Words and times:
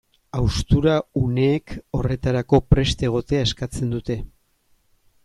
Haustura 0.37 0.93
uneek 1.19 1.75
horretarako 1.99 2.63
prest 2.75 3.07
egotea 3.09 3.45
eskatzen 3.49 3.95
dute. 3.97 4.17